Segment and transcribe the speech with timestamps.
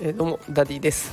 [0.00, 1.12] えー、どうもダディです。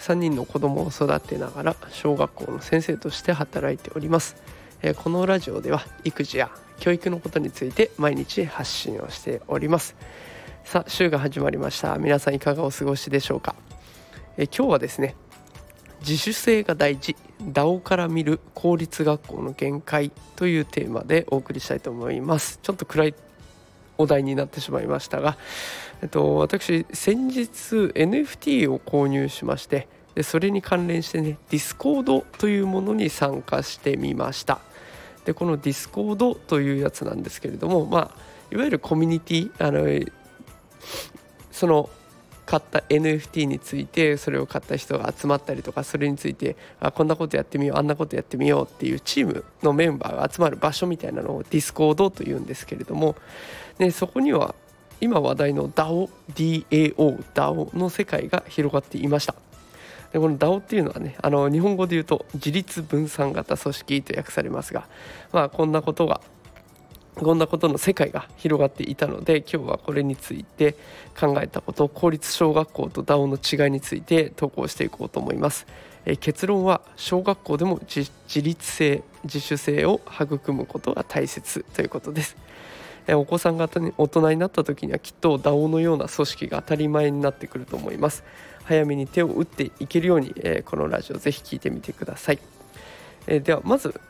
[0.00, 4.36] 3人の子供を育てながら小学校の先生として働いております、
[4.82, 9.96] えー、このラジオでは育児や教育のことについて毎日発信をしております。
[10.64, 11.96] さあ週が始まりました。
[11.96, 13.54] 皆さんいかがお過ごしでしょうか、
[14.36, 15.14] えー、今日はですね
[16.00, 22.58] 自主性が大事 DAO から見る公立学校の限界というテーマでお送りしたいと思います。
[22.62, 23.14] ちょっと暗い
[23.98, 25.36] お題になってしまいましたが、
[26.02, 27.46] えっと、私先日
[27.94, 34.60] NFT を購入しましてでそれに関連してね Discord というものに参加してみました。
[35.24, 38.10] でこの Discord というやつなんですけれどもまあ
[38.52, 39.84] いわゆるコミュニティあの
[41.50, 41.90] その
[42.46, 53.16] 買った NFT についてそれを買った人が集まったりとかそれについてあこんなことやってみようあんなことやってみようっていうチームのメンバーが集まる場所みたいなのを Discord というんですけれども
[53.78, 54.54] でそこには
[55.00, 59.34] 今話題の DAO、DAO、DAO の世界が広がっていました。
[60.12, 64.88] でこの DAO っていうのはねあの日本語で言うと自立分散型組織と訳されますが、
[65.32, 66.20] まあ、こんなことが
[67.16, 70.76] こんなことの世界が広がっていたので今日はこれについて
[71.18, 75.66] 考えたこと公立小学校と DAO の違いについて投稿していこうと思います。
[76.04, 78.10] え結論は小学校でも自
[78.42, 82.36] 立性自主性を育むことが大切ということです。
[83.06, 88.24] えお子さんが大人になった時にはきっと DAO のような組織が当たり前になってくると思います
[88.64, 92.38] 早めに手を打っていけるように、えこのラジオぜひ聞いてみてください、
[93.28, 94.00] えではまず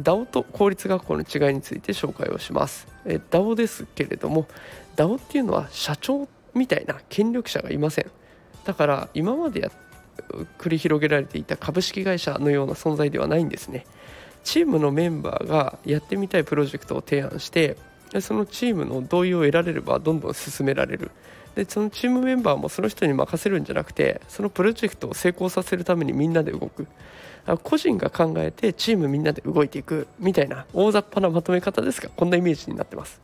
[0.00, 4.46] DAO と公立学校の違いについて紹介をします、え DAO ですけれども
[4.96, 8.10] DAO っていうのは社長みたいな権力者がいません。
[8.64, 9.70] だから今までや
[10.58, 13.84] 繰り広げられていた株式会社のような存在ではないんですね。
[14.44, 17.76] チームのメンバーがやってみたいプロジェクトを提案して
[18.20, 21.10] そのチームの同意を得られればどんどん進められる。
[21.54, 26.86] でそのチームメンバーもその人に任せるんじゃなくてそのプロジェクトを成功させるためにみんなで動く。
[27.62, 33.20] 個人が考えてチームみんなで動いていくみたいな大雑把なまとめ方ですがこんなイメージになってます。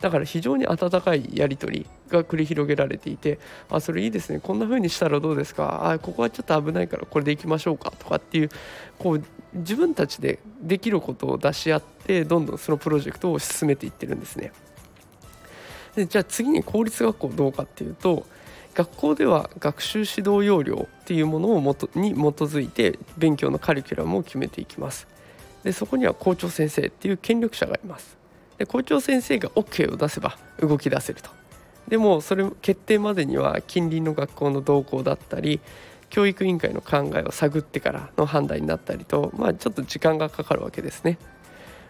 [0.00, 3.38] だから非常に温かいやり取りが繰り広げられていて
[3.70, 4.40] あそれいいですね。
[4.40, 5.92] こんな風にしたらどうですか？
[5.92, 7.90] あここはちょっと危ないからこれでいきましょうか？
[7.92, 8.50] とかっていう
[8.98, 9.22] こう
[9.54, 14.52] 自分たちでできることを出し合ってどんどんそのプロジェクトを進めていってるんですね。
[15.94, 18.26] でじゃあ次に公立学校どうかっていうと
[18.74, 25.06] 学校では学習指導要領っていうものをもとに基づいて勉強のカリキュラムを決めていきます。
[25.62, 28.16] でそこには校長先生っていう権力者がいます。
[28.58, 31.30] で校長先生が OK を出せば動き出せると。
[31.88, 35.60] でもそれ決定までには近隣の学校の動向だったり
[36.10, 41.18] 教育委員会の考えを探ってからの判断になったりと、まあ、ちょっと時間がかかるわけですね。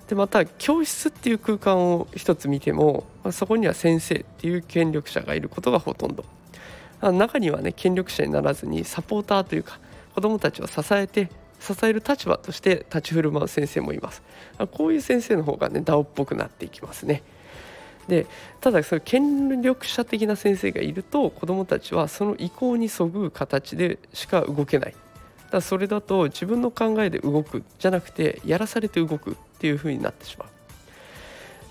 [0.09, 6.25] でまた教室っていう空間を一つ見ても、まあ、そこには先生っていう権力者がいることがほとんど。
[7.13, 9.79] 中にはね権力者にならずにサポーターというか
[10.15, 14.23] 子どもたちを支えて支える立場として立ち振る舞う先生もいます。
[14.73, 17.23] こういう先生の方がね DAO っぽくなっていきますね。
[18.09, 18.27] で
[18.61, 24.95] ただその権力者的な先生がいると子どもたちはその意向にそぐう形でしか動けない。
[25.51, 30.49] だそれだと自分の考えで動くじゃなくてやらされて動くっていう風になってしまう。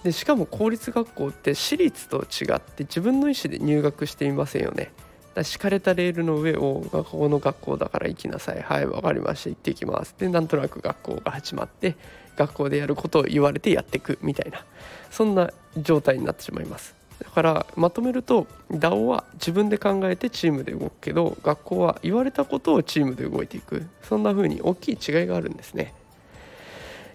[0.03, 4.91] でしかも公立学校って私立と違って自分の意思で入学していませんよね。
[5.33, 8.61] だ敷かれたレールの上をここの学校だから行きなさい。
[8.61, 9.49] はい分かりました。
[9.49, 10.15] 行ってきます。
[10.17, 11.95] でなんとなく学校が始まって
[12.35, 14.63] 学校でやることを言われてやっていくみたいな。
[15.09, 16.95] そんな状態になってしまいます。
[17.19, 23.87] だからまとめると DAO は自分で考えてチームで動くけど学校は言われたことをチームで動いていく。
[24.03, 25.93] そんな風に大きい違いがあるんですね。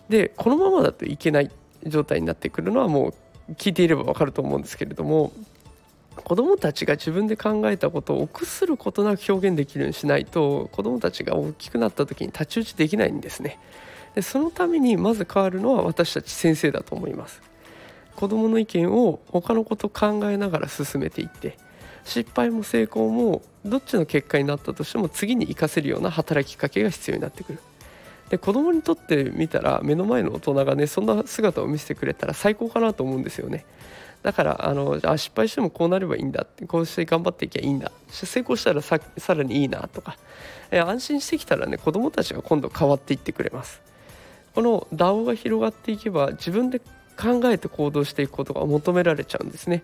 [0.08, 1.50] でこのままだといけない
[1.86, 3.12] 状態になってくるのはも
[3.48, 5.32] う聞いていればわかると思うんですけれども
[6.24, 13.58] 子どもたちが自分で考えたことを臆することなく表現できるようにしないと子どもたちが大きくなった時に太刀打ちできないんですね。
[14.14, 17.40] でそのためにまず変わるのは私たち先生だと思います。
[18.16, 21.56] 子どもの意見を他のこと考えながら進めていって
[22.04, 27.58] 失敗も成功もどっちの結果になったとしても次に生かせるような働きかけが必要になってくる。
[28.30, 33.64] で子供にとってみたら目の前の大人がねそんな姿を見せてくれたら最高かなと思うんですよね。
[34.22, 38.98] だからあのあ失敗してもこうなればいいんだってこうして頑張っていけばいいんだ成功したらさ
[39.28, 40.16] らにいいなとか、
[40.70, 43.80] え安心してきたらね子どもたちが今度変わっていってくれます。
[44.54, 46.80] この DAO が広がっていけば自分で
[47.16, 49.82] 考えて行動していくことが求められちゃうんですね。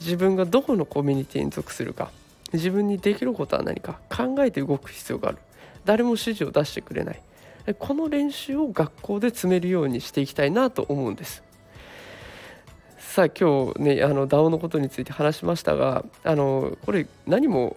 [0.00, 2.10] 自分がどこのコミュニティに属するか
[2.52, 5.38] 自分にできることは何か考えて動く必要がある。
[5.84, 7.20] 誰も指示を出してくれない。
[7.72, 11.42] この練習を学校で積めるようにしていきたいなと思うんです。
[12.98, 17.76] さあ今日ねあの DAO のことについて話しましたがあのこれ何も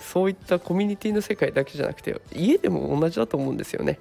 [0.00, 3.98] そういったコミュニティの世界だけじゃなくて家でも同じだと思うんですよね。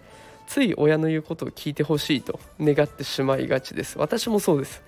[0.48, 4.00] つい親の言うことを聞いてほしいと願ってしまいがちです。
[4.00, 4.81] 私もそうです。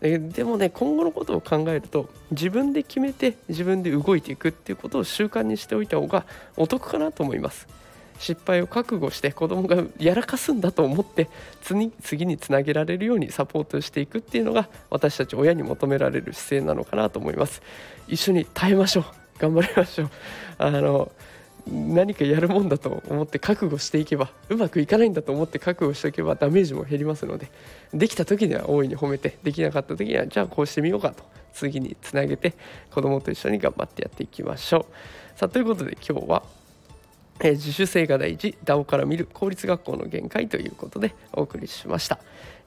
[0.00, 7.68] でもね今後のことを考えると自分で決めて自分で動いていくっていうことを習慣にしておいた方がお得かなと思います。
[8.18, 11.28] 失敗を覚悟して子供がやらかすんだと思って
[12.02, 17.62] 次につなげられるようにサポートしていくっていうのが私たち親に求められる姿勢なのかなと思います。
[18.08, 19.04] 一緒に耐えましょう。
[19.38, 20.10] 頑張りましょう。
[20.58, 21.10] あの
[21.66, 27.50] 何かやるもんだと思って覚悟していけばうまくいかないんだと思って覚悟しておけばダメージも減りますので
[27.92, 31.24] できた時には大いに褒めてできなかった時にはじゃあこうしてみようかと
[31.54, 32.52] 次につなげて
[32.90, 35.38] 子供と一緒に頑張ってやっていきましょう。
[35.38, 36.42] さあということで今日は
[37.44, 42.18] え自主性が大事 DAO から見る公立学校の限界ということでお送りしました、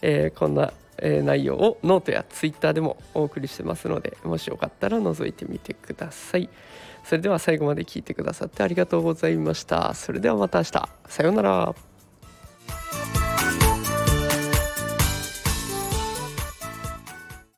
[0.01, 6.49] えー、こんな、えー、内容をノートや Twitter でもお送りしてますのでもしよかったら覗いてみてください。
[7.03, 9.93] それでは最後まで聞いてくださってありがとうございました。
[9.93, 10.89] それではまた明日。
[11.07, 11.86] さようなら。